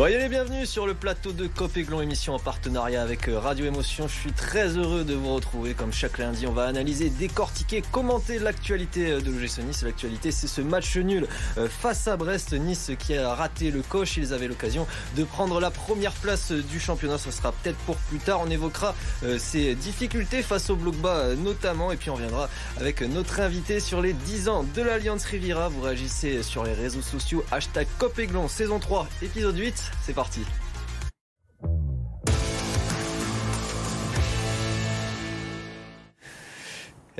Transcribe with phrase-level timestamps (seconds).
[0.00, 4.08] Soyez les bienvenus sur le plateau de Copéglon, émission en partenariat avec euh, Radio Émotion.
[4.08, 5.74] Je suis très heureux de vous retrouver.
[5.74, 9.82] Comme chaque lundi, on va analyser, décortiquer, commenter l'actualité euh, de l'OGC Nice.
[9.82, 11.28] L'actualité, c'est ce match nul
[11.58, 12.54] euh, face à Brest.
[12.54, 14.16] Nice qui a raté le coche.
[14.16, 14.86] Ils avaient l'occasion
[15.18, 17.18] de prendre la première place du championnat.
[17.18, 18.40] Ce sera peut-être pour plus tard.
[18.42, 18.94] On évoquera
[19.36, 21.92] ses difficultés face au bloc bas notamment.
[21.92, 25.68] Et puis on reviendra avec notre invité sur les 10 ans de l'Alliance Riviera.
[25.68, 27.44] Vous réagissez sur les réseaux sociaux.
[27.50, 30.40] Hashtag Copéglon, saison 3, épisode 8 c'est parti.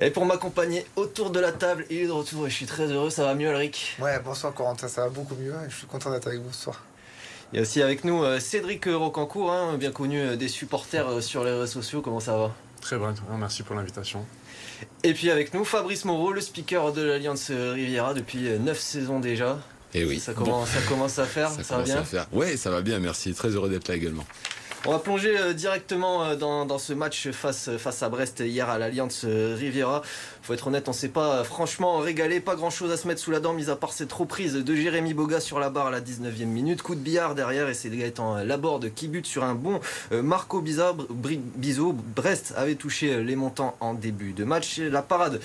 [0.02, 2.86] Et pour m'accompagner autour de la table, il est de retour et je suis très
[2.86, 3.10] heureux.
[3.10, 3.98] Ça va mieux, Alric?
[4.00, 5.54] Ouais, bonsoir Corentin, ça va beaucoup mieux.
[5.68, 6.82] Je suis content d'être avec vous ce soir.
[7.52, 11.06] Il y a aussi avec nous euh, Cédric Rocancourt, hein, bien connu euh, des supporters
[11.06, 12.00] euh, sur les réseaux sociaux.
[12.00, 12.54] Comment ça va?
[12.80, 14.24] Très bien, merci pour l'invitation.
[15.02, 19.58] Et puis avec nous, Fabrice Moreau, le speaker de l'Alliance Riviera depuis 9 saisons déjà.
[19.92, 20.20] Et eh oui.
[20.20, 22.04] Ça commence, ça commence à faire, ça, va bien.
[22.32, 23.34] Oui, ça va bien, merci.
[23.34, 24.24] Très heureux d'être là également.
[24.86, 28.78] On va plonger euh, directement euh, dans, ce match face, face à Brest hier à
[28.78, 30.00] l'Alliance euh, Riviera.
[30.40, 33.30] Faut être honnête, on s'est pas franchement régalé, pas grand chose à se mettre sous
[33.30, 36.00] la dent, mis à part cette reprise de Jérémy Boga sur la barre à la
[36.00, 36.80] 19e minute.
[36.80, 41.92] Coup de billard derrière et c'est Gaëtan Laborde qui bute sur un bon Marco Bizot.
[42.16, 44.78] Brest avait touché les montants en début de match.
[44.78, 45.40] La parade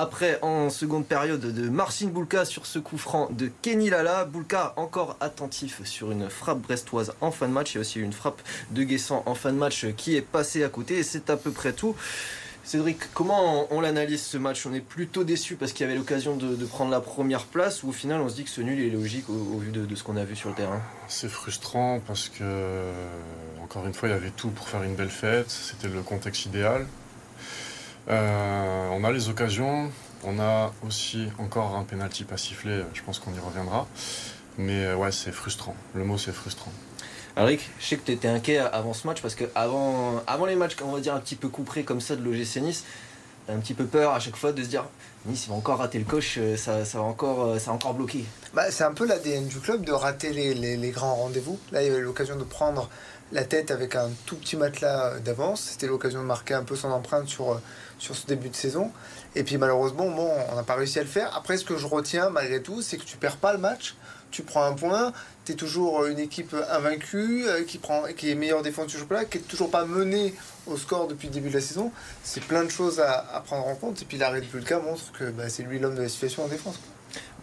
[0.00, 4.24] après, en seconde période, de Marcin Boulka sur ce coup franc de Kenny Lala.
[4.24, 7.74] Boulka encore attentif sur une frappe brestoise en fin de match.
[7.74, 10.98] A aussi une frappe de Guessant en fin de match qui est passée à côté.
[10.98, 11.94] Et c'est à peu près tout.
[12.68, 14.66] Cédric, comment on, l'analyse ce match?
[14.66, 17.88] On est plutôt déçu parce qu'il y avait l'occasion de, prendre la première place ou
[17.88, 20.18] au final on se dit que ce nul est logique au, vu de, ce qu'on
[20.18, 20.82] a vu sur le terrain?
[21.08, 22.92] C'est frustrant parce que,
[23.62, 25.50] encore une fois, il y avait tout pour faire une belle fête.
[25.50, 26.86] C'était le contexte idéal.
[28.10, 29.90] Euh, on a les occasions.
[30.22, 32.82] On a aussi encore un penalty pas sifflé.
[32.92, 33.88] Je pense qu'on y reviendra.
[34.58, 35.74] Mais ouais, c'est frustrant.
[35.94, 36.72] Le mot, c'est frustrant.
[37.38, 40.56] Alric, je sais que tu étais inquiet avant ce match parce que avant, avant les
[40.56, 42.82] matchs, on va dire un petit peu couperés comme ça de l'OGC Nice,
[43.46, 44.84] t'as un petit peu peur à chaque fois de se dire
[45.24, 48.24] Nice va encore rater le coche, euh, ça, va encore, ça encore bloquer.
[48.54, 51.60] Bah, c'est un peu l'ADN du club de rater les, grands rendez-vous.
[51.70, 52.90] Là, il y avait l'occasion de prendre
[53.30, 55.60] la tête avec un tout petit matelas d'avance.
[55.60, 57.60] C'était l'occasion de marquer un peu son empreinte sur,
[58.00, 58.90] sur ce début de saison.
[59.36, 61.36] Et puis malheureusement, bon, on n'a pas réussi à le faire.
[61.36, 63.94] Après, ce que je retiens malgré tout, c'est que tu perds pas le match.
[64.30, 65.12] Tu prends un point,
[65.44, 69.24] tu es toujours une équipe invaincue, euh, qui, prend, qui est meilleure défense du championnat,
[69.24, 70.34] qui n'est toujours pas menée
[70.66, 71.90] au score depuis le début de la saison.
[72.22, 74.02] C'est plein de choses à, prendre en compte.
[74.02, 76.48] Et puis l'arrêt de Pulka montre que bah, c'est lui l'homme de la situation en
[76.48, 76.78] défense.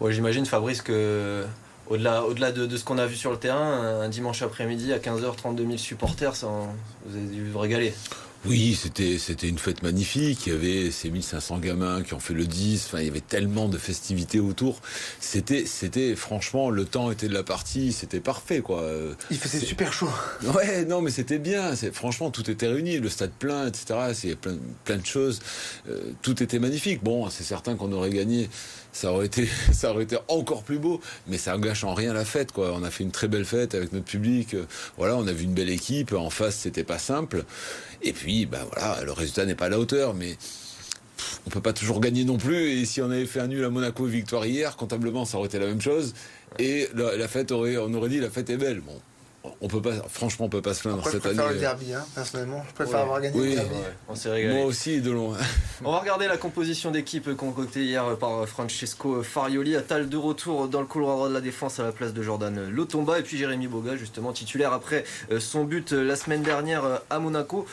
[0.08, 1.44] J'imagine, Fabrice, que
[1.88, 5.36] au-delà, au-delà de, ce qu'on a vu sur le terrain, un dimanche après-midi à 15h,
[5.36, 6.32] 32 000 supporters,
[7.06, 7.94] vous avez dû vous régaler.
[8.48, 10.46] Oui, c'était c'était une fête magnifique.
[10.46, 12.84] Il y avait ces 1500 gamins qui ont fait le 10.
[12.86, 14.80] Enfin, il y avait tellement de festivités autour.
[15.20, 17.92] C'était c'était franchement le temps était de la partie.
[17.92, 18.84] C'était parfait quoi.
[19.30, 20.10] Il faisait super chaud.
[20.54, 21.74] Ouais, non, mais c'était bien.
[21.74, 22.98] C'est franchement tout était réuni.
[22.98, 24.12] Le stade plein, etc.
[24.14, 25.40] C'est plein plein de choses.
[25.88, 27.02] Euh, tout était magnifique.
[27.02, 28.48] Bon, c'est certain qu'on aurait gagné
[29.72, 31.00] ça aurait été encore plus beau.
[31.26, 32.72] Mais ça gâche en rien la fête quoi.
[32.74, 34.56] On a fait une très belle fête avec notre public.
[34.96, 36.12] Voilà on a vu une belle équipe.
[36.12, 37.44] En face c'était pas simple.
[38.02, 40.14] Et puis bah voilà le résultat n'est pas à la hauteur.
[40.14, 40.36] Mais
[41.46, 42.70] on peut pas toujours gagner non plus.
[42.70, 45.58] Et si on avait fait un nul à Monaco victoire hier comptablement ça aurait été
[45.58, 46.14] la même chose.
[46.58, 48.80] Et la, fête aurait on aurait dit la fête est belle.
[48.80, 49.00] Bon
[49.60, 51.34] on peut pas, franchement, on peut pas se plaindre cette année.
[51.34, 52.64] Je préfère le derby, hein, personnellement.
[52.68, 53.74] Je préfère avoir gagné le derby.
[54.08, 54.54] on s'est régalé.
[54.54, 55.36] Moi aussi, de loin.
[55.84, 59.76] on va regarder la composition d'équipe concoctée hier par Francesco Farioli.
[59.76, 63.18] Atal de retour dans le couloir de la défense à la place de Jordan Lotomba.
[63.18, 66.98] Et puis Jérémy Boga, justement, titulaire après euh, son but euh, la semaine dernière euh,
[67.10, 67.66] à Monaco.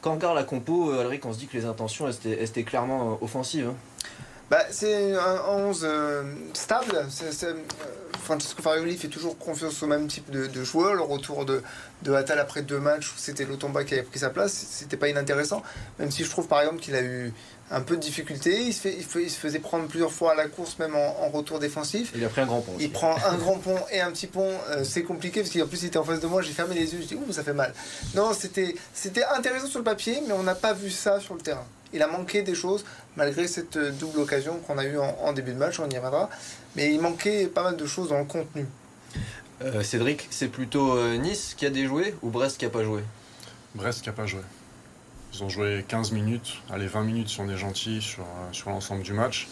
[0.00, 3.68] Quand on regarde la compo, Alric, on se dit que les intentions étaient, clairement offensives.
[3.68, 3.74] Hein.
[4.50, 5.88] Bah, c'est un 11
[6.52, 7.06] stable.
[8.26, 10.94] Francesco Farioli fait toujours confiance au même type de, joueur.
[10.94, 11.62] Le retour de,
[12.02, 15.08] de Attal après deux matchs où c'était Lotomba qui avait pris sa place, c'était pas
[15.08, 15.62] inintéressant.
[16.00, 17.32] Même si je trouve par exemple qu'il a eu
[17.70, 18.62] un peu de difficulté.
[18.62, 21.58] Il se, fait, il, se faisait prendre plusieurs fois à la course, même en, retour
[21.58, 22.12] défensif.
[22.14, 22.72] Il a pris un grand pont.
[22.80, 24.50] Il prend un grand pont et un petit pont.
[24.70, 26.42] Euh, c'est compliqué parce qu'en plus, il était en face de moi.
[26.42, 27.00] J'ai fermé les yeux.
[27.02, 27.72] Je dis, ouh, ça fait mal.
[28.14, 28.74] Non, c'était
[29.36, 31.66] intéressant sur le papier, mais on n'a pas vu ça sur le terrain.
[31.92, 32.84] Il a manqué des choses,
[33.16, 36.28] malgré cette double occasion qu'on a eue en, début de match, on y reviendra.
[36.74, 38.66] Mais il manquait pas mal de choses dans le contenu.
[39.62, 43.02] Euh, Cédric, c'est plutôt euh, Nice qui a déjoué ou Brest qui a pas joué?
[43.74, 44.42] Brest qui a pas joué.
[45.32, 48.70] Ils ont joué 15 minutes, allez 20 minutes si on est gentil sur, euh, sur
[48.70, 49.48] l'ensemble du match,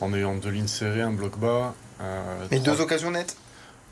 [0.00, 1.74] en ayant deux lignes serrées, un bloc bas.
[2.50, 3.36] Et deux occasions nettes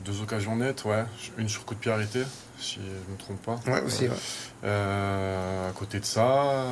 [0.00, 1.04] Deux occasions nettes, ouais.
[1.38, 2.22] Une sur coup de pied arrêté,
[2.58, 3.58] si je ne me trompe pas.
[3.70, 4.06] Ouais, aussi,
[4.62, 6.66] à côté de ça,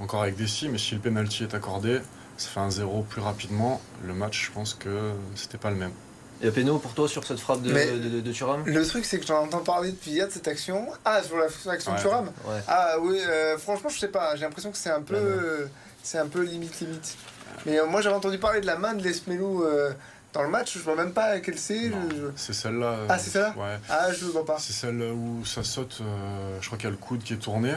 [0.00, 2.00] encore avec des si, mais si le penalty est accordé,
[2.36, 3.80] ça fait un zéro plus rapidement.
[4.04, 5.92] Le match, je pense que c'était pas le même.
[6.40, 8.86] Il y a Péno pour toi sur cette frappe de, de, de- de Thuram Le
[8.86, 10.86] truc, c'est que j'en entends parler depuis hier de cette action.
[11.04, 11.98] Ah, sur la- sur l'action de.
[11.98, 12.60] Thuram Ouais.
[12.68, 14.36] Ah oui, euh, franchement, je sais pas.
[14.36, 15.26] J'ai l'impression que c'est un peu, Ouais, ouais.
[15.30, 15.66] euh,
[16.02, 17.16] c'est un peu limite limite.
[17.64, 19.92] Mais euh, moi, j'avais entendu parler de la main de Lesmelou euh,
[20.34, 20.74] dans le match.
[20.76, 21.88] Je vois même pas quelle c'est.
[21.88, 21.92] Je-
[22.36, 22.86] C'est celle-là.
[22.86, 23.78] euh, Ah, c'est celle-là Ouais.
[23.88, 24.58] Ah, je vois pas.
[24.58, 27.38] C'est celle où ça saute, euh, je crois qu'il y a le coude qui est
[27.38, 27.72] tourné.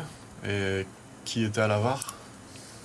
[0.46, 0.86] Et
[1.30, 2.16] qui était à la VAR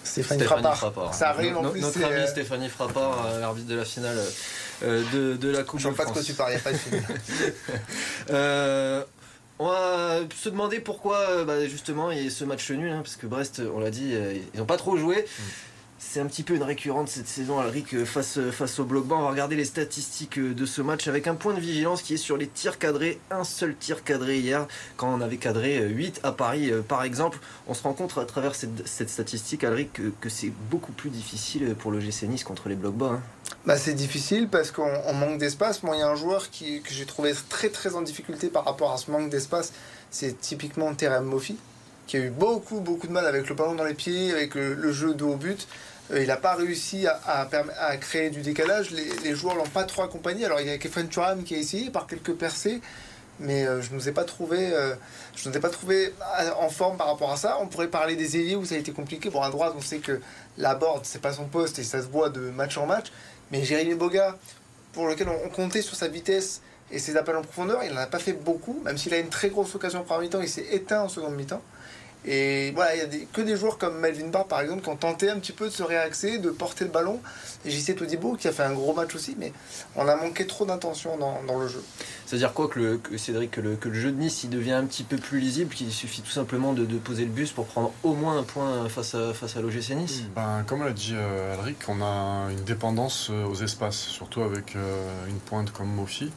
[0.03, 0.77] Stéphanie, Stéphanie Frappard.
[0.77, 1.15] Frappard.
[1.15, 1.81] Ça arrive en plus.
[1.81, 4.19] Notre ami euh, Stéphanie Frappard, euh, l'arbitre de la finale
[4.83, 6.27] euh, de, de la Coupe Je de vois pas de quoi France.
[6.27, 7.03] tu parles, y a pas de film.
[8.31, 9.03] Euh,
[9.59, 13.17] on va se demander pourquoi bah, justement il y a ce match nul, hein, parce
[13.17, 14.15] que Brest, on l'a dit,
[14.53, 15.25] ils n'ont pas trop joué.
[16.07, 19.07] C'est un petit peu une récurrente cette saison, Alric, euh, face, euh, face au bloc
[19.07, 19.17] bas.
[19.17, 22.15] On va regarder les statistiques euh, de ce match avec un point de vigilance qui
[22.15, 23.19] est sur les tirs cadrés.
[23.31, 27.39] Un seul tir cadré hier, quand on avait cadré euh, 8 à Paris, par exemple.
[27.67, 29.91] On se rend compte à travers cette, statistique, Alric,
[30.21, 33.07] que, c'est beaucoup plus difficile pour le GC Nice contre les blocs bas.
[33.07, 33.23] hein.
[33.67, 35.83] Bah, c'est difficile parce qu'on on manque d'espace.
[35.83, 38.67] Moi, il y a un joueur qui, que j'ai trouvé très très en difficulté par
[38.67, 39.73] rapport à ce manque d'espace.
[40.11, 41.57] C'est typiquement Terem Mofi,
[42.07, 44.75] qui a eu beaucoup beaucoup de mal avec le ballon dans les pieds, avec le,
[44.75, 45.67] le jeu de haut but.
[46.11, 48.91] Euh, il n'a pas réussi à, créer du décalage.
[48.91, 50.45] Les, les joueurs l'ont pas trop accompagné.
[50.45, 52.81] Alors il y a Kefren Thuram qui a essayé par quelques percées,
[53.41, 54.95] mais euh, je ne nous ai pas trouvé, euh,
[55.35, 57.59] je ai pas trouvé euh, en forme par rapport à ça.
[57.61, 59.31] On pourrait parler des ailiers où ça a été compliqué.
[59.31, 60.21] Bon, à droite, on sait que
[60.57, 63.07] la board c'est pas son poste et ça se voit de match en match.
[63.51, 64.37] Mais Jérémy Boga,
[64.93, 66.63] pour lequel on, on comptait sur sa vitesse
[66.93, 69.31] et ses appels en profondeur, il n'en a pas fait beaucoup, même s'il a une
[69.31, 71.63] très grosse occasion en première mi-temps, il s'est éteint en seconde mi-temps.
[72.27, 74.89] Et voilà, il y a des- que des joueurs comme Melvin Barr, par exemple, qui
[74.89, 77.21] ont tenté un petit peu de se réaxer, de porter le ballon.
[77.67, 79.53] Et JC Todibo, qui a fait un gros match aussi, mais
[79.97, 81.83] on a manqué trop d'intention dans, dans le jeu.
[82.27, 84.73] C'est-à-dire quoi que, le, que Cédric, que le, que le jeu de Nice il devient
[84.73, 87.67] un petit peu plus lisible, qu'il suffit tout simplement de, de poser le bus pour
[87.67, 90.23] prendre au moins un point face à, face à l'OGC Nice?
[90.35, 94.77] Ben, comme l'a dit euh, Alric, on a une dépendance euh, aux espaces, surtout avec
[94.77, 96.33] euh, une pointe comme Mofi.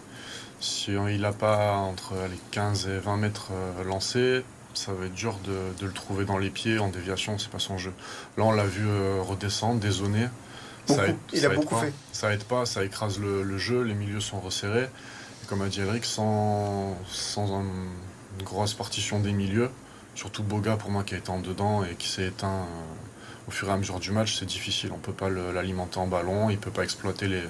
[0.60, 4.44] Si il n'a pas entre les 15 et 20 mètres euh, lancés,
[4.77, 7.59] ça va être dur de, de le trouver dans les pieds en déviation, c'est pas
[7.59, 7.94] son jeu.
[8.38, 10.27] Là, on l'a vu euh, redescendre, dézoner.
[10.88, 11.01] Beaucoup.
[11.01, 11.81] aide- Il a aide beaucoup pas.
[11.81, 11.94] fait.
[12.13, 14.83] Ça aide pas, ça écrase le, le jeu, les milieux sont resserrés.
[15.44, 17.63] Et comme a dit Alric, sans, sans un-
[18.39, 19.69] une grosse partition des milieux,
[20.15, 23.51] surtout Boga pour moi qui a été en dedans et qui s'est éteint euh, au
[23.51, 24.91] fur et à mesure du match, c'est difficile.
[24.94, 27.41] On peut pas l'alimenter en ballon, il peut pas exploiter les.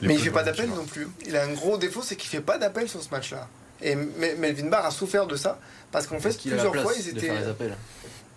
[0.00, 0.76] les Mais il fait pas d'appel a.
[0.76, 1.08] non plus.
[1.26, 3.48] Il a un gros défaut, c'est qu'il fait pas d'appel sur ce match-là.
[3.82, 5.58] Et Me- Melvin Barr a souffert de ça,
[5.92, 7.28] parce qu'en fait, plusieurs fois, ils étaient.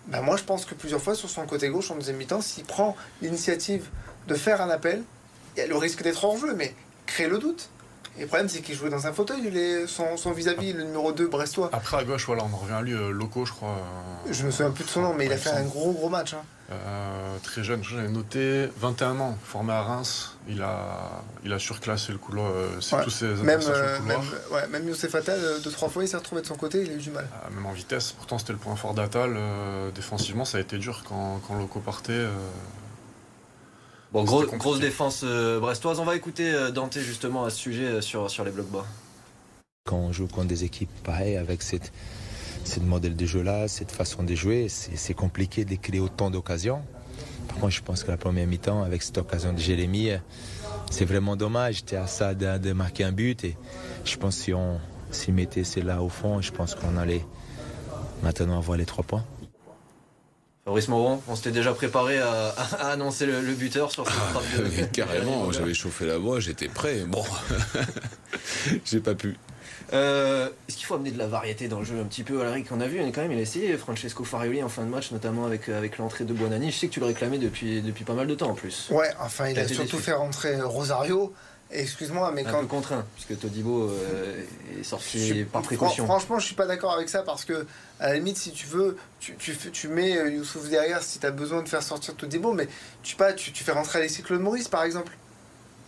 [0.06, 2.64] Ben, moi, je pense que plusieurs fois, sur son côté gauche, en deuxième mi-temps, s'il
[2.64, 3.86] prend l'initiative
[4.28, 5.02] de faire un appel,
[5.56, 6.74] il y a le risque d'être hors jeu, mais
[7.06, 7.68] crée le doute.
[8.16, 11.12] Et le problème, c'est qu'il jouait dans un fauteuil, les- son, son vis-à-vis, le numéro
[11.12, 11.68] 2 brestois.
[11.72, 13.70] Après à gauche, voilà, on en revient à lui, euh, Loco, je crois.
[14.28, 15.92] euh, Je me souviens plus de son nom, mais il a fait il un gros,
[15.92, 16.34] gros match.
[16.34, 16.42] hein.
[16.72, 20.36] Euh, très jeune, j'avais noté 21 ans, formé à Reims.
[20.48, 23.04] Il a, il a surclassé le couloir, c'est Ouais.
[23.04, 24.20] tous ses Même, euh, couloir.
[24.22, 26.90] même, ouais, même Youssef Attal, deux, trois fois, il s'est retrouvé de son côté, il
[26.90, 27.26] a eu du mal.
[27.46, 29.36] Euh, même en vitesse, pourtant c'était le point fort d'Atal.
[29.94, 32.12] défensivement, ça a été dur quand, quand Loco partait.
[34.14, 35.98] Bon, gros- grosse défense euh, brestoise.
[35.98, 38.86] On va écouter euh, Dante justement à ce sujet euh, sur, sur les blocs bas.
[39.88, 41.92] Quand on joue contre des équipes pareilles, avec cette,
[42.64, 46.80] ce modèle de jeu-là, cette façon de jouer, c'est compliqué de créer autant d'occasions.
[47.48, 50.10] Par contre, je pense que la première mi-temps, avec cette occasion de Jérémy,
[50.92, 51.78] c'est vraiment dommage.
[51.78, 53.42] J'étais à ça de, de marquer un but.
[53.42, 53.56] Et
[54.04, 54.78] je pense que si on
[55.10, 57.26] s'y mettait celle-là au fond, je pense qu'on allait
[58.22, 59.24] maintenant avoir les trois points.
[60.64, 64.44] Fabrice Moron, on s'était déjà préparé à, à annoncer le, le buteur sur cette frappe
[64.56, 64.64] de.
[64.76, 67.00] Mais carrément, j'avais chauffé la voix, j'étais prêt.
[67.06, 67.22] Bon,
[68.86, 69.36] j'ai pas pu.
[69.92, 72.66] Euh, Est-ce qu'il faut amener de la variété dans le jeu un petit peu Alaric
[72.72, 75.44] On a vu, quand même, il a essayé Francesco Farioli en fin de match, notamment
[75.44, 76.70] avec, euh, avec l'entrée de Buonani.
[76.70, 78.88] Je sais que tu le réclamais depuis, depuis pas mal de temps en plus.
[78.90, 80.02] Ouais, enfin, il a surtout déçu.
[80.02, 81.34] fait rentrer Rosario.
[81.76, 84.42] Excuse-moi, mais Un quand, peu contraint, puisque Todibo euh,
[84.78, 86.04] est sorti suis- par fran- précaution.
[86.04, 87.66] franchement, je suis pas d'accord avec ça parce que,
[87.98, 91.18] à la limite, si tu veux, tu, tu, fais- tu mets euh, Youssouf derrière si
[91.18, 92.68] tu as besoin de faire sortir tout Debo, mais
[93.02, 95.16] tu, pas, tu, tu fais rentrer Alexis Claude Maurice par exemple.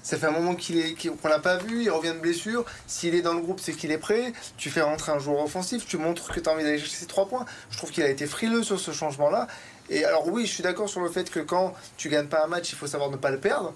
[0.02, 2.64] Ça fait un moment qu'il est, qu'on l'a pas vu, il revient de blessure.
[2.86, 4.32] S'il est dans le groupe, c'est qu'il est prêt.
[4.56, 7.06] Tu fais rentrer un joueur offensif, tu montres que tu as envie d'aller chercher ces
[7.06, 7.44] trois points.
[7.70, 9.48] Je trouve qu'il a été frileux sur ce changement-là.
[9.90, 12.46] Et alors, oui, je suis d'accord sur le fait que quand tu gagnes pas un
[12.46, 13.72] match, il faut savoir ne pas le perdre.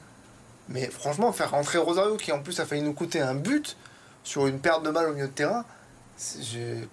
[0.70, 3.76] Mais franchement, faire rentrer Rosario, qui en plus a failli nous coûter un but
[4.24, 5.64] sur une perte de balle au milieu de terrain,
[6.16, 6.88] c'est-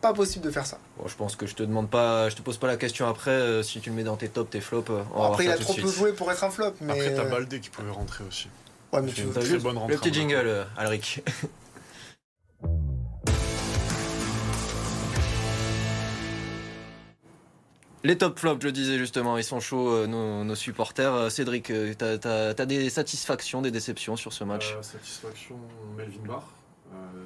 [0.00, 0.78] pas possible de faire ça.
[0.96, 3.32] Bon, je pense que je te demande pas, je te pose pas la question après
[3.32, 4.88] euh, si tu le mets dans tes tops, tes flops.
[4.90, 6.72] euh, on Après, il a trop peu joué pour être un flop.
[6.80, 8.48] Mais Après, t'as euh, Baldé qui pouvait rentrer aussi.
[8.94, 10.64] ouais, mais tu veux- très bonne rentrée le petit en jingle, euh,
[18.02, 21.12] Les top flops, je le disais justement, ils sont chauds, euh, nos, supporters.
[21.12, 25.56] Euh, Cédric, euh, tu as, des satisfactions, des déceptions sur ce match Satisfaction,
[25.98, 26.48] Melvin Barr,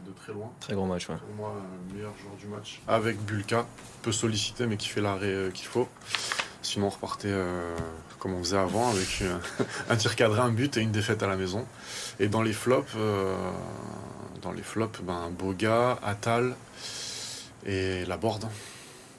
[0.04, 0.50] de très loin.
[0.58, 1.16] Très gros match, ouais.
[1.16, 1.54] Pour moi,
[1.94, 2.80] meilleur joueur du match.
[2.88, 3.66] Avec Bulka,
[4.02, 5.88] peu sollicité, mais qui fait l'arrêt qu'il faut.
[6.60, 7.34] Sinon, on repartait
[8.18, 9.22] comme on faisait avant, avec
[9.90, 11.66] un tir cadré, un but et une défaite à la maison.
[12.18, 12.96] Et dans les flops,
[14.42, 16.56] dans les flops, ben, Boga, Atal
[17.64, 18.48] et la board.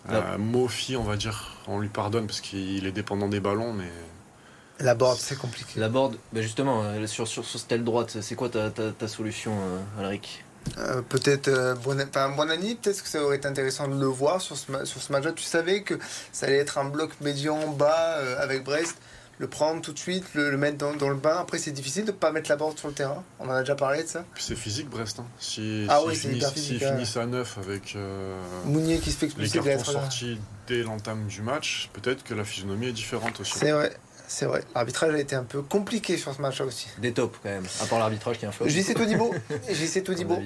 [0.09, 3.89] Euh, Mofi, on va dire, on lui pardonne parce qu'il est dépendant des ballons, mais.
[4.79, 5.79] La board, c'est compliqué.
[5.79, 9.53] La board, bah justement, euh, sur, sur, sur cette droite, c'est quoi ta, ta, solution,
[9.53, 10.43] euh, Alric?
[10.77, 14.65] Euh, peut-être euh, Bonani, peut-être que ça aurait été intéressant de le voir sur ce,
[14.83, 15.31] sur ce match-là.
[15.31, 15.97] Tu savais que
[16.31, 18.97] ça allait être un bloc médian bas avec Brest
[19.37, 21.37] le prendre tout de suite, le, mettre dans, le bain.
[21.39, 23.23] Après, c'est difficile de ne pas mettre la board sur le terrain.
[23.39, 24.25] On en a déjà parlé de ça.
[24.33, 25.19] Puis c'est physique, Brest.
[25.19, 25.25] Hein.
[25.39, 29.59] Si, ah si oui, S'ils finissent à neuf avec euh, Mounier qui se fait expulser
[29.59, 33.57] les cartons sortis dès l'entame du match, peut-être que la physionomie est différente aussi.
[33.57, 33.91] C'est vrai.
[34.27, 34.63] C'est vrai.
[34.73, 36.87] L'arbitrage a été un peu compliqué sur ce match-là aussi.
[36.97, 38.67] Des tops quand même, à part l'arbitrage qui est un flop.
[38.67, 39.33] JC Todibo,
[39.69, 40.37] JC Todibo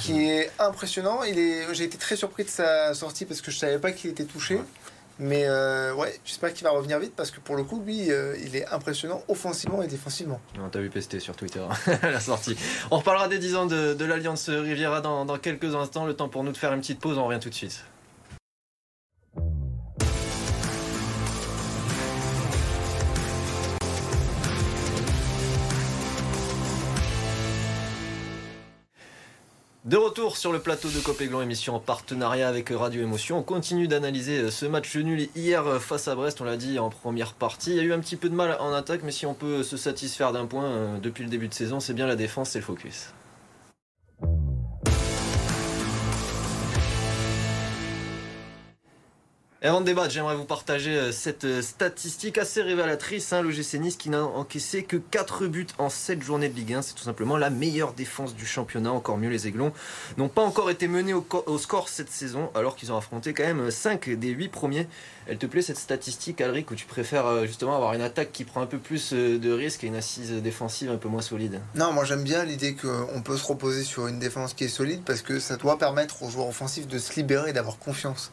[0.00, 1.22] qui est impressionnant.
[1.22, 1.74] Il est...
[1.74, 4.58] J'ai été très surpris de sa sortie parce que je savais pas qu'il était touché.
[5.18, 8.36] Mais euh, ouais, j'espère qu'il va revenir vite parce que pour le coup, lui, euh,
[8.44, 10.40] il est impressionnant offensivement et défensivement.
[10.58, 11.64] On t'a vu pester sur Twitter
[12.02, 12.56] la sortie.
[12.90, 16.04] On reparlera des 10 ans de, l'Alliance Riviera dans quelques instants.
[16.04, 17.84] Le temps pour nous de faire une petite pause, on revient tout de suite.
[29.86, 33.38] De retour sur le plateau de Copéglon, émission en partenariat avec Radio Émotion.
[33.38, 36.80] On continue d'analyser euh, ce match nul hier euh, face à Brest, on l'a dit
[36.80, 37.70] en première partie.
[37.70, 39.62] Il y a eu un petit peu de mal en attaque, mais si on peut
[39.62, 42.58] se satisfaire d'un point euh, depuis le début de saison, c'est bien la défense, c'est
[42.58, 43.12] le focus.
[49.62, 53.32] Avant de débattre, j'aimerais vous partager euh, cette euh, statistique assez révélatrice.
[53.32, 56.74] Hein, le GC Nice qui n'a encaissé que 4 buts en 7 journées de Ligue
[56.74, 56.82] 1.
[56.82, 58.92] C'est tout simplement la meilleure défense du championnat.
[58.92, 59.72] Encore mieux, les Aiglons
[60.18, 63.70] n'ont pas encore été menés au, score cette saison, alors qu'ils ont affronté quand même
[63.70, 64.88] 5 des 8 premiers.
[65.26, 68.44] Elle te plaît cette statistique, Alric, où tu préfères euh, justement avoir une attaque qui
[68.44, 71.62] prend un peu plus de risques et une assise défensive un peu moins solide?
[71.74, 75.00] Non, moi j'aime bien l'idée qu'on peut se reposer sur une défense qui est solide
[75.04, 78.30] parce que ça doit permettre aux joueurs offensifs de se libérer et d'avoir confiance.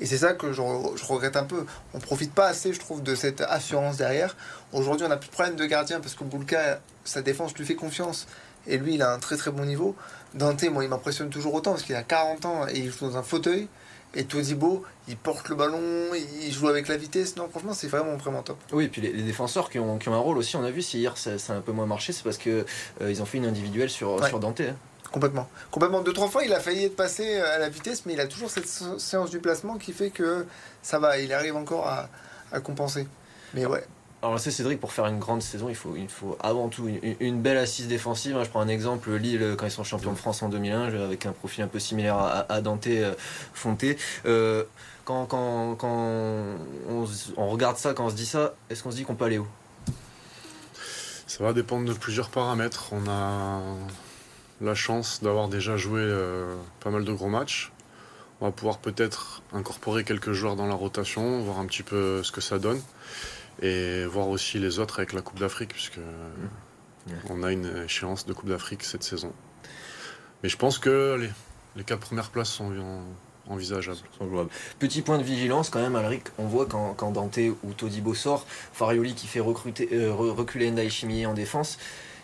[0.00, 1.64] Et c'est ça que je, regrette un peu.
[1.94, 4.36] On profite pas assez, je trouve, de cette assurance derrière.
[4.72, 7.76] Aujourd'hui, on n'a plus de problème de gardien parce que Boulka, sa défense lui fait
[7.76, 8.26] confiance.
[8.66, 9.94] Et lui, il a un très très bon niveau.
[10.34, 13.16] Dante, moi, il m'impressionne toujours autant parce qu'il a 40 ans et il joue dans
[13.16, 13.68] un fauteuil.
[14.14, 15.82] Et Todibo, il porte le ballon,
[16.42, 17.36] il joue avec la vitesse.
[17.36, 18.56] Non, franchement, c'est vraiment vraiment top.
[18.72, 20.80] Oui, et puis les, défenseurs qui ont, qui ont, un rôle aussi, on a vu,
[20.80, 22.64] si hier ça, a un peu moins marché, c'est parce qu'ils
[23.02, 24.60] euh, ils ont fait une individuelle sur, sur Dante.
[24.60, 24.74] Hein.
[25.12, 25.48] Complètement.
[25.70, 26.02] Complètement.
[26.02, 28.26] Deux, trois fois, il a failli être passé euh, à la vitesse, mais il a
[28.26, 30.46] toujours cette séance du placement qui fait que
[30.82, 31.18] ça va.
[31.18, 32.08] Il arrive encore à,
[32.60, 33.06] compenser.
[33.54, 33.84] Mais ouais.
[34.22, 36.88] Alors, c'est Cédric, pour faire une grande saison, il faut, il faut avant tout
[37.20, 38.38] une, belle assise défensive.
[38.42, 41.32] Je prends un exemple Lille, quand ils sont champions de France en 2001, avec un
[41.32, 42.16] profil un peu similaire
[42.48, 43.14] à, Dante euh,
[43.52, 43.98] Fonté.
[44.24, 44.64] Euh,
[45.04, 45.88] quand, quand, quand
[46.88, 49.26] on, on, regarde ça, quand on se dit ça, est-ce qu'on se dit qu'on peut
[49.26, 49.46] aller où?
[51.26, 52.88] Ça va dépendre de plusieurs paramètres.
[52.92, 53.60] On a
[54.60, 57.72] la chance d'avoir déjà joué euh, pas mal de gros matchs.
[58.40, 62.32] On va pouvoir peut-être incorporer quelques joueurs dans la rotation, voir un petit peu ce
[62.32, 62.80] que ça donne.
[63.62, 67.12] Et voir aussi les autres avec la Coupe d'Afrique, puisque mmh.
[67.30, 69.32] on a une échéance de Coupe d'Afrique cette saison.
[70.42, 71.30] Mais je pense que les,
[71.76, 72.72] les quatre premières places sont
[73.48, 73.98] envisageables.
[74.78, 76.24] Petit point de vigilance quand même, Alric.
[76.38, 81.26] On voit quand, quand Dante ou Todibo sort, Farioli qui fait recruter, euh, reculer Ndai
[81.26, 81.78] en défense.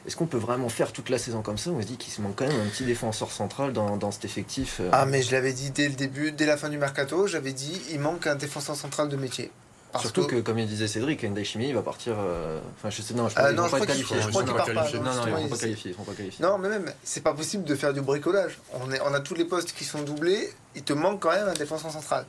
[0.06, 2.20] Est-ce qu'on peut vraiment faire toute la saison comme ça On se dit qu'il se
[2.20, 4.78] manque quand même un petit défenseur central dans, dans cet effectif.
[4.80, 4.88] Euh.
[4.92, 7.80] Ah, mais je l'avais dit dès le début, dès la fin du mercato, j'avais dit
[7.90, 9.50] il manque un défenseur central de métier.
[10.00, 10.40] Surtout que...
[10.40, 12.14] comme il disait Cédric, Ndai il va partir.
[12.18, 14.90] Euh, enfin, je sais, non, je, euh, non, Je crois qu'il part pas.
[14.94, 15.92] Non, non, ils vont pas qualifier.
[15.92, 16.44] Vont pas qualifier.
[16.44, 18.58] Non, mais même, c'est pas possible de faire du bricolage.
[18.72, 20.50] On, est, on a tous les postes qui sont doublés.
[20.74, 22.24] Il te manque quand même un défenseur central.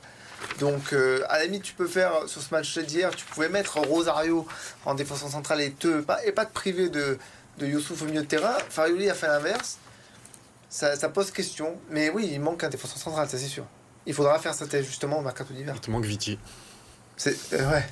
[0.60, 4.46] Donc, à la limite, tu peux faire sur ce match d'hier, tu pouvais mettre Rosario
[4.84, 7.18] en défenseur central et, te, pas, et pas te priver de,
[7.58, 8.56] de Youssouf au milieu de terrain.
[8.68, 9.78] Farioli a fait l'inverse.
[10.68, 11.78] Ça, pose question.
[11.90, 13.64] Mais oui, il manque un défenseur central, ça c'est sûr.
[14.06, 15.74] Il faudra faire cet ajustement au mercato d'hiver.
[15.76, 16.38] Il te manque Viti.
[17.16, 17.86] C'est, euh, ouais.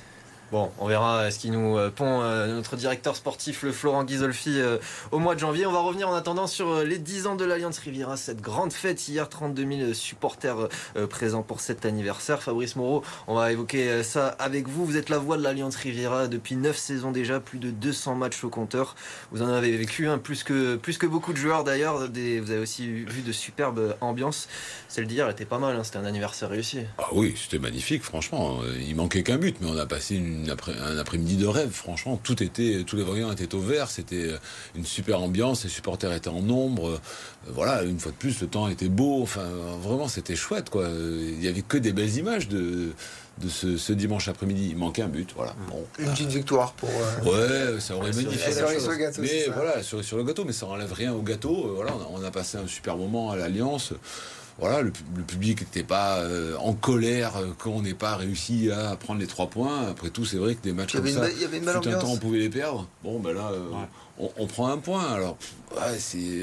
[0.53, 4.59] Bon, on verra ce qui nous euh, pond euh, notre directeur sportif, le Florent Ghisolfi,
[4.59, 4.77] euh,
[5.09, 5.65] au mois de janvier.
[5.65, 9.07] On va revenir en attendant sur les 10 ans de l'Alliance Riviera, cette grande fête
[9.07, 10.69] hier, 32 000 supporters
[11.09, 12.43] présents pour cet anniversaire.
[12.43, 14.85] Fabrice Moreau, on va évoquer ça avec vous.
[14.85, 18.43] Vous êtes la voix de l'Alliance Riviera depuis 9 saisons déjà, plus de 200 matchs
[18.43, 18.95] au compteur.
[19.31, 21.97] Vous en avez vécu, hein, plus, que, plus que beaucoup de joueurs d'ailleurs.
[21.97, 22.03] Vous
[22.51, 24.47] avez aussi vu de superbes ambiances.
[24.87, 25.83] Celle d'hier était pas mal, hein.
[25.83, 26.81] c'était un anniversaire réussi.
[26.99, 28.59] Ah oui, c'était magnifique, franchement.
[28.79, 31.71] Il manquait qu'un but, mais on a passé une un après-midi de rêve.
[31.71, 33.89] Franchement, tout était, tous les voyants étaient au vert.
[33.89, 34.31] C'était
[34.75, 35.63] une super ambiance.
[35.63, 36.89] Les supporters étaient en nombre.
[36.89, 36.99] Euh,
[37.47, 39.21] voilà, une fois de plus, le temps était beau.
[39.21, 39.47] Enfin,
[39.81, 40.87] vraiment, c'était chouette, quoi.
[40.89, 42.93] Il y avait que des belles images de
[43.39, 44.69] de ce, dimanche après-midi.
[44.71, 45.55] Il manquait un but, voilà.
[45.99, 46.89] une petite victoire pour.
[46.89, 48.53] Euh, ouais, ça aurait magnifié.
[49.19, 51.67] mais voilà, sur, le gâteau, mais ça enlève rien au gâteau.
[51.67, 53.93] Euh, voilà, on a passé un super moment à l'Alliance
[54.59, 58.95] voilà, le, public n'était pas euh, en colère euh, quand on n'ait pas réussi à
[58.95, 59.87] prendre les trois points.
[59.89, 61.27] Après tout, c'est vrai que des matchs comme ça,
[61.81, 62.87] tout un temps, on pouvait les perdre.
[63.03, 63.71] Bon, ben là, euh,
[64.19, 65.11] on, prend un point.
[65.11, 65.37] Alors,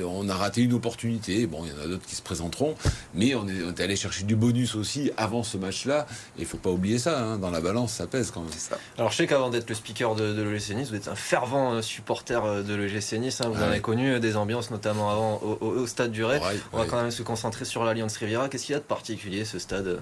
[0.04, 1.46] on a raté une opportunité.
[1.46, 2.74] Bon, il y en a d'autres qui se présenteront,
[3.14, 6.06] mais on est, allé chercher du bonus aussi avant ce match-là.
[6.38, 7.20] Et il faut pas oublier ça.
[7.20, 7.38] Hein.
[7.38, 8.52] dans la balance, ça pèse quand même.
[8.52, 8.76] Ça.
[8.98, 11.80] Alors, je sais qu'avant d'être le speaker de, de l'OGC Nice, vous êtes un fervent
[11.80, 13.40] supporter de l'OGC Nice.
[13.40, 13.50] Hein.
[13.52, 16.40] vous en avez connu des ambiances, notamment avant au, stade du Ray.
[16.72, 18.48] on va quand même se concentrer sur l'Alliance Riviera.
[18.48, 20.00] Qu'est-ce qu'il y a de particulier ce stade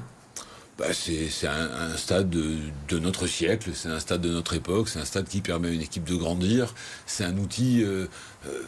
[0.78, 5.04] bah, c'est un, stade de, notre siècle, c'est un stade de notre époque, c'est un
[5.04, 6.73] stade qui permet à une équipe de grandir,
[7.04, 7.82] c'est un outil.
[7.82, 8.06] Euh,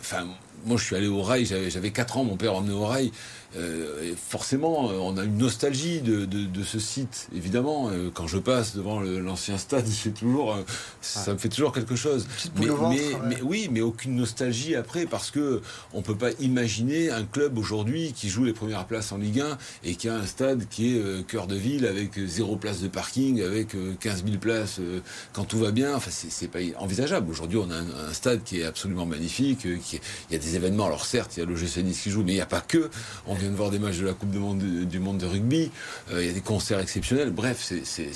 [0.00, 0.26] enfin,
[0.66, 3.12] moi je suis allé au rail, j'avais 4 ans, mon père emmené au rail.
[3.56, 7.88] Euh, forcément, euh, on a une nostalgie de, ce site, évidemment.
[7.90, 9.86] Euh, quand je passe devant l'ancien stade,
[10.18, 10.56] toujours,
[11.00, 12.28] ça me fait toujours quelque chose.
[12.56, 12.66] Mais,
[13.26, 15.62] mais, oui, mais aucune nostalgie après, parce que
[15.92, 19.58] on peut pas imaginer un club aujourd'hui qui joue les premières places en Ligue 1
[19.84, 23.42] et qui a un stade qui est cœur de ville avec zéro place de parking,
[23.42, 24.80] avec 15 000 places
[25.32, 25.96] quand tout va bien.
[25.96, 27.30] Enfin, c'est pas envisageable.
[27.30, 29.59] Aujourd'hui, on a un, stade qui est absolument magnifique.
[29.60, 30.00] Qui
[30.30, 30.86] il y a des événements.
[30.86, 32.60] Alors certes, il y a le GC Nice qui joue, mais il n'y a pas
[32.60, 32.90] que
[33.40, 35.70] vient de voir des matchs de la Coupe du Monde, du monde de rugby,
[36.12, 37.30] euh, il y a des concerts exceptionnels.
[37.30, 38.10] Bref, c'est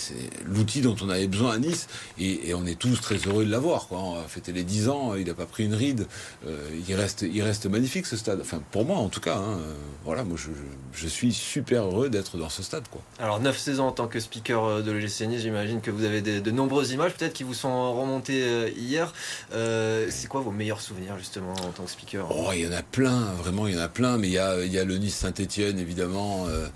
[0.45, 3.89] l'outil dont on avait besoin à Nice et, on est tous très heureux de l'avoir.
[3.91, 6.07] On a fêté les 10 ans, il n'a pas pris une ride.
[6.47, 8.41] Euh, il, reste, il reste magnifique ce stade.
[8.41, 9.37] Enfin, pour moi en tout cas.
[9.37, 9.75] Hein, euh,
[10.05, 12.85] voilà, moi je, suis super heureux d'être dans ce stade.
[12.91, 13.01] Quoi.
[13.19, 16.51] Alors, 9 saisons en tant que speaker de l'OGC Nice, j'imagine que vous avez de,
[16.51, 19.13] nombreuses images peut-être qui vous sont remontées hier.
[19.51, 21.34] c'est quoi vos meilleurs souvenirs justement?
[21.39, 22.27] En tant que speaker.
[22.31, 24.39] Oh, il y en a plein, vraiment, il y en a plein, mais il y
[24.39, 26.69] a, le Nice Saint-Etienne, évidemment, euh,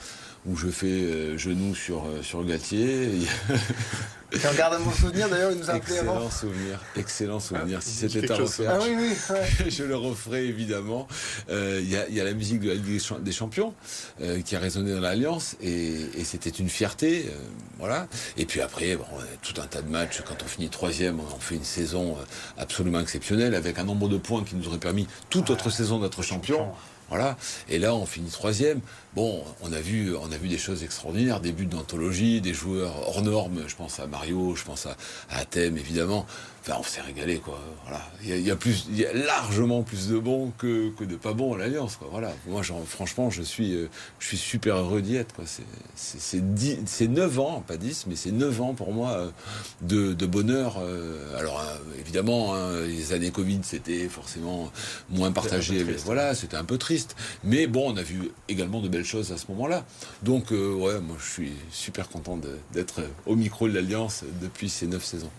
[0.48, 3.10] où je fais euh, genou sur, euh, sur Galtier.
[4.34, 6.30] en garde à mon souvenir, d'ailleurs, il nous a appelé excellent avant.
[6.30, 7.82] Souvenir, excellent souvenir.
[7.82, 11.06] si c'était à refaire, ah, oui, oui, je le referai évidemment.
[11.50, 13.74] Il y, a, y, a, la musique de la Ligue des Champions
[14.44, 17.30] qui a résonné dans l'Alliance et, et c'était une fierté.
[17.78, 18.06] voilà.
[18.36, 19.04] Et puis après, bon,
[19.42, 20.22] tout un tas de matchs.
[20.26, 22.16] Quand on finit troisième, on fait une saison
[22.56, 26.22] absolument exceptionnelle avec un nombre de points qui nous aurait permis toute autre saison d'être
[26.22, 26.72] champion.
[27.08, 27.36] Voilà.
[27.68, 28.80] Et là, on finit troisième.
[29.14, 33.08] Bon, on a vu, on a vu des choses extraordinaires, des buts d'anthologie, des joueurs
[33.08, 33.62] hors normes.
[33.66, 34.96] Je pense à Mario, je pense à,
[35.30, 36.26] à Athème, évidemment.
[36.68, 37.58] Enfin, on s'est régalé, quoi.
[37.84, 38.02] Voilà.
[38.22, 41.32] Il y, a, plus, il y a largement plus de bons que, que de pas
[41.32, 42.08] bons à l'Alliance, quoi.
[42.10, 42.30] Voilà.
[42.46, 45.44] Moi, genre, franchement, je suis, euh, je suis super heureux d'y être, quoi.
[45.96, 49.30] C'est 9 ans, pas 10, mais c'est 9 ans pour moi euh,
[49.80, 50.76] de, de bonheur.
[50.80, 51.64] Euh, alors,
[51.98, 54.70] évidemment, hein, les années Covid, c'était forcément
[55.08, 55.82] moins partagé.
[56.04, 57.16] voilà, c'était un peu triste.
[57.44, 59.86] Mais bon, on a vu également de belles choses à ce moment-là.
[60.22, 62.38] Donc, ouais, moi, je suis super content
[62.72, 65.30] d'être au micro de l'Alliance depuis ces 9 saisons.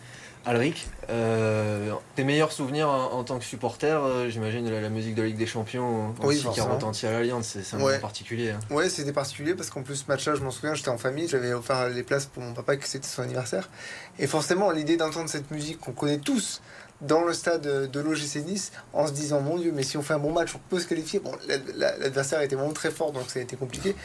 [0.46, 5.28] Alric, euh, tes meilleurs souvenirs en, tant que supporter, euh, j'imagine la, musique de la
[5.28, 8.52] Ligue des Champions aussi qui a retenti à l'Alliance, c'est un moment particulier.
[8.52, 8.60] Hein.
[8.70, 11.52] Ouais, c'était particulier parce qu'en plus ce match-là, je m'en souviens, j'étais en famille, j'avais
[11.52, 13.70] offert les places pour mon papa que c'était son anniversaire.
[14.18, 16.62] Et forcément, l'idée d'entendre cette musique qu'on connaît tous,
[17.02, 20.14] dans le stade de l'OGC Nice en se disant mon Dieu, mais si on fait
[20.14, 21.20] un bon match, on peut se qualifier.
[21.20, 21.32] Bon,
[21.76, 23.96] l'adversaire était vraiment très fort, donc ça a été compliqué.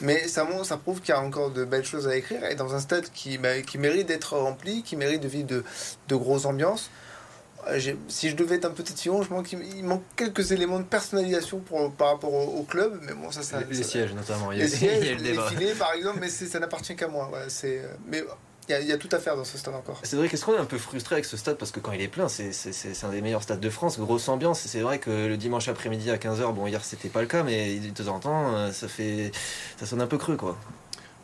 [0.00, 2.74] Mais ça, ça prouve qu'il y a encore de belles choses à écrire et dans
[2.74, 5.64] un stade qui, bah, qui mérite d'être rempli, qui mérite de vivre de,
[6.08, 6.90] de grosses ambiances.
[7.68, 10.84] Euh, si je devais être un petit sillon, je manque, il manque quelques éléments de
[10.84, 14.50] personnalisation pour, par rapport au, club, mais bon, ça, ça les, sièges notamment.
[14.50, 17.30] Les, sièges, les filets, par exemple, mais ça n'appartient qu'à moi.
[17.32, 18.22] Ouais, c'est, mais
[18.68, 20.00] il y, a tout à faire dans ce stade encore.
[20.02, 22.00] C'est vrai qu'est-ce qu'on est un peu frustré avec ce stade parce que quand il
[22.00, 22.50] est plein, c'est
[23.02, 24.60] un des meilleurs stades de France, grosse ambiance.
[24.60, 27.78] C'est vrai que le dimanche après-midi à 15h, bon hier c'était pas le cas, mais
[27.78, 29.32] de temps en temps euh, ça fait
[29.76, 30.56] ça sonne un peu creux quoi.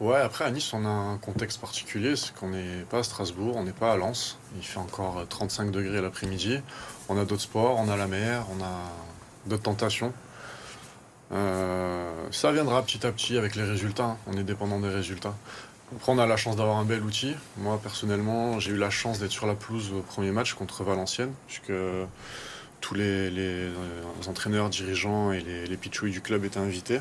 [0.00, 3.56] Ouais, après à Nice on a un contexte particulier, c'est qu'on n'est pas à Strasbourg,
[3.56, 6.60] on n'est pas à Lens, il fait encore 35 degrés l'après-midi.
[7.08, 8.72] On a d'autres sports, on a la mer, on a
[9.46, 10.12] d'autres tentations.
[11.32, 15.34] Euh, ça viendra petit à petit avec les résultats, on est dépendant des résultats.
[15.96, 17.34] Après, on a la chance d'avoir un bel outil.
[17.56, 21.32] Moi, personnellement, j'ai eu la chance d'être sur la pelouse au premier match contre Valenciennes,
[21.46, 21.72] puisque
[22.80, 23.68] tous les, les
[24.28, 27.00] entraîneurs, dirigeants et les, les pitchouilles du club étaient invités.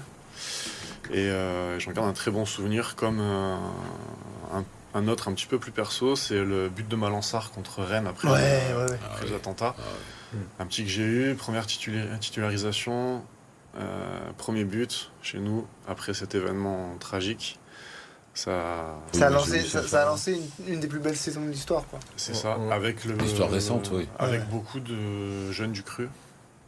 [1.12, 3.56] Et euh, j'en garde un très bon souvenir, comme euh,
[4.54, 4.64] un,
[4.96, 8.28] un, autre un petit peu plus perso, c'est le but de Malansar contre Rennes après,
[8.30, 8.98] Ouais, euh, ouais, ouais.
[9.06, 9.36] après Ah les ouais.
[9.38, 9.76] attentats.
[9.78, 13.24] Ah Un petit que j'ai eu, première titula- titularisation,
[13.78, 17.60] euh, premier but chez nous après cet événement tragique.
[18.34, 19.88] Ça, Ça a lancé, j'ai vu ça, ça.
[19.88, 21.86] ça a lancé une, une des plus belles saisons de l'histoire.
[21.88, 22.00] quoi.
[22.16, 22.72] c'est Ouais, ça, ouais.
[22.72, 24.08] avec le L'histoire récente, oui.
[24.18, 24.48] avec Ouais.
[24.52, 26.08] beaucoup de jeunes du cru.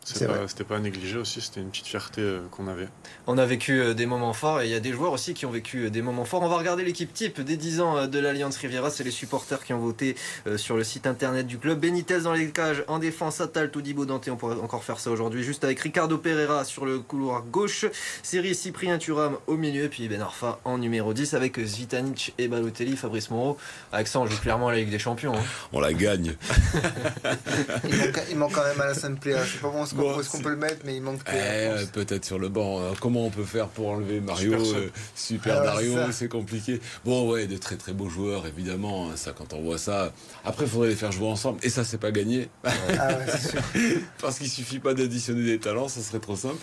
[0.03, 0.39] C'est C'est vrai.
[0.39, 2.87] pas, c'était pas à négliger aussi, c'était une petite fierté euh, qu'on avait.
[3.27, 5.45] On a vécu euh, des moments forts et il y a des joueurs aussi qui
[5.45, 6.41] ont vécu euh, des moments forts.
[6.41, 8.89] On va regarder l'équipe type des 10 ans euh, de l'Alliance Riviera.
[8.89, 10.15] C'est les supporters qui ont voté
[10.47, 11.79] euh, sur le site internet du club.
[11.79, 14.27] Benitez dans les cages, en défense, Atal, Todibo, Dante.
[14.31, 15.43] On pourrait encore faire ça aujourd'hui.
[15.43, 17.85] Juste avec Ricardo Pereira sur le couloir gauche.
[18.23, 19.87] Série Cyprien Thuram au milieu.
[19.87, 23.55] Puis Ben Arfa en numéro 10 avec Zvitanic et Balotelli, Fabrice Moreau.
[23.91, 25.35] Avec ça, on joue clairement la Ligue des Champions.
[25.35, 25.43] hein.
[25.73, 26.33] On la gagne.
[27.87, 29.43] Il manque, il manque quand même Alassane Plea.
[29.45, 31.85] Je sais pas bon, est-ce qu'on Bon, peut le mettre, mais il manque Eh, pense.
[31.91, 32.79] peut-être sur le banc.
[32.99, 36.79] Comment on peut faire pour enlever Mario Super euh, Super Ah Mario, c'est compliqué.
[37.05, 39.07] Bon, ouais, de très très beaux joueurs, évidemment.
[39.09, 40.11] hein, Ça, quand on voit ça.
[40.45, 41.59] Après, il faudrait les faire jouer ensemble.
[41.63, 42.49] Et ça, c'est pas gagné.
[42.63, 42.69] Ah
[43.09, 43.61] ouais, c'est sûr.
[44.21, 46.57] Parce qu'il suffit pas d'additionner des talents, ça serait trop simple.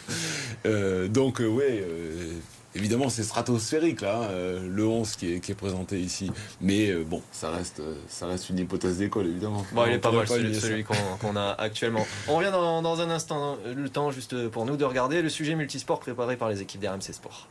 [0.67, 2.33] Euh, donc, euh, ouais, euh,
[2.75, 6.31] évidemment, c'est stratosphérique, là, euh, le 11 qui est, qui est présenté ici.
[6.61, 9.65] Mais euh, bon, ça reste, euh, ça reste une hypothèse d'école, évidemment.
[9.73, 12.07] Bon, il est pas mal celui, qu'on a actuellement.
[12.29, 15.55] On revient dans, dans un instant, le temps juste pour nous de regarder le sujet
[15.55, 17.49] multisport préparé par les équipes d'RMC Sport.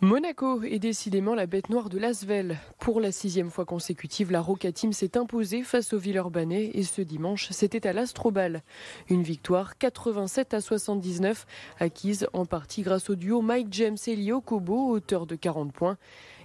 [0.00, 2.58] Monaco est décidément la bête noire de l'Asvel.
[2.78, 7.48] Pour la sixième fois consécutive, la Roca s'est imposée face au Villeurbanais et ce dimanche,
[7.50, 8.62] c'était à l'Astrobal.
[9.08, 11.46] Une victoire 87 à 79,
[11.78, 15.98] acquise en partie grâce au duo Mike James et Lio Kobo, auteur de 40 points.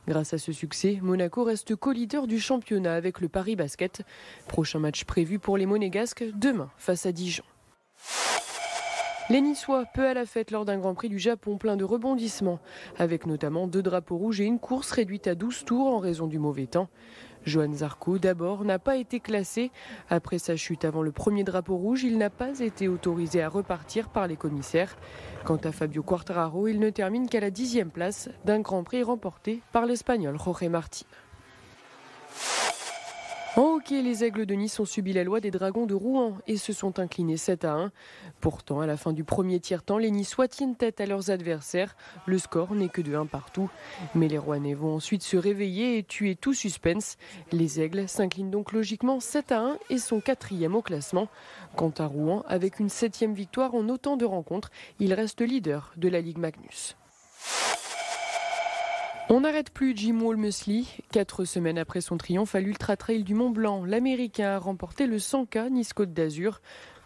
[0.07, 4.01] Grâce à ce succès, Monaco reste co-leader du championnat avec le Paris Basket.
[4.47, 7.43] Prochain match prévu pour les Monégasques demain face à Dijon.
[9.31, 12.59] Les Niçois, peu à la fête lors d'un Grand Prix du Japon plein de rebondissements,
[12.99, 16.37] avec notamment deux drapeaux rouges et une course réduite à 12 tours en raison du
[16.37, 16.89] mauvais temps.
[17.45, 19.71] Johan Zarco, d'abord, n'a pas été classé.
[20.09, 24.09] Après sa chute avant le premier drapeau rouge, il n'a pas été autorisé à repartir
[24.09, 24.97] par les commissaires.
[25.45, 29.61] Quant à Fabio Quartararo, il ne termine qu'à la dixième place d'un Grand Prix remporté
[29.71, 31.05] par l'Espagnol Jorge Martin.
[33.57, 36.55] En hockey, les Aigles de Nice ont subi la loi des Dragons de Rouen et
[36.55, 37.91] se sont inclinés 7 à 1.
[38.39, 41.97] Pourtant, à la fin du premier tiers-temps, les Niçois tiennent tête à leurs adversaires.
[42.25, 43.69] Le score n'est que de 1 partout.
[44.15, 47.17] Mais les Rouennais vont ensuite se réveiller et tuer tout suspense.
[47.51, 51.27] Les Aigles s'inclinent donc logiquement 7 à 1 et sont quatrième au classement.
[51.75, 56.07] Quant à Rouen, avec une septième victoire en autant de rencontres, il reste leader de
[56.07, 56.95] la Ligue Magnus.
[59.33, 60.83] On n'arrête plus Jim Walmesley.
[61.09, 65.19] Quatre semaines après son triomphe à l'Ultra Trail du Mont Blanc, l'Américain a remporté le
[65.19, 66.59] 100K Nice-Côte d'Azur.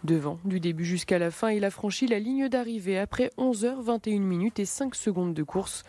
[0.04, 4.58] Devant, du début jusqu'à la fin, il a franchi la ligne d'arrivée après 11h21 minutes
[4.58, 5.84] et 5 secondes de course.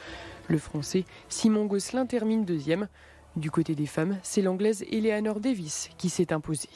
[0.49, 2.89] Le Français Simon Gosselin termine deuxième.
[3.37, 6.69] Du côté des femmes, c'est l'Anglaise Eleanor Davis qui s'est imposée.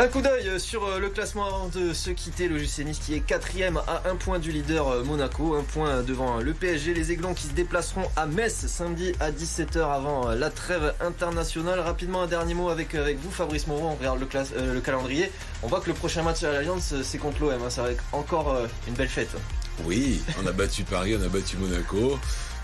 [0.00, 2.48] Un coup d'œil sur euh, le classement avant de se quitter.
[2.48, 6.38] Le GC qui est quatrième à un point du leader euh, Monaco, un point devant
[6.38, 6.94] le PSG.
[6.94, 11.80] Les Aiglons qui se déplaceront à Metz samedi à 17h avant euh, la trêve internationale.
[11.80, 13.88] Rapidement un dernier mot avec, vous Fabrice Moreau.
[13.88, 15.30] On regarde le, euh, calendrier.
[15.62, 17.52] On voit que le prochain match à l'Alliance euh, c'est contre l'OM.
[17.62, 17.68] hein.
[17.68, 19.36] Ça va être encore euh, une belle fête.
[19.84, 22.18] Oui, on a battu Paris, on a battu Monaco.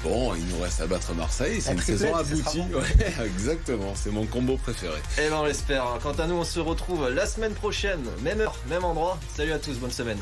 [0.09, 1.61] Bon, il nous reste à battre Marseille.
[1.61, 2.43] C'est une triplette, saison aboutie.
[2.43, 2.79] sera bon.
[2.79, 4.99] Ouais, exactement, c'est mon combo préféré.
[5.19, 5.85] Et ben on l'espère.
[6.01, 8.05] Quant à nous on se retrouve la semaine prochaine.
[8.23, 9.19] Même heure, même endroit.
[9.35, 10.19] Salut à tous, bonne semaine.